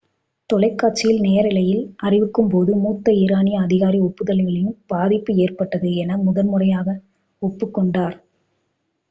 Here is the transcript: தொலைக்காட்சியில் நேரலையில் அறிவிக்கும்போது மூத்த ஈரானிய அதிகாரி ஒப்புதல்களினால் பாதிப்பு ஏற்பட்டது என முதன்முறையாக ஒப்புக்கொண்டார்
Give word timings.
தொலைக்காட்சியில் 0.49 1.19
நேரலையில் 1.19 1.83
அறிவிக்கும்போது 2.01 2.71
மூத்த 2.75 3.13
ஈரானிய 3.13 3.59
அதிகாரி 3.59 3.99
ஒப்புதல்களினால் 3.99 4.79
பாதிப்பு 4.87 5.33
ஏற்பட்டது 5.37 5.91
என 5.95 6.17
முதன்முறையாக 6.25 6.97
ஒப்புக்கொண்டார் 7.41 8.17